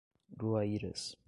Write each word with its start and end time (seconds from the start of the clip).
Groaíras 0.37 1.15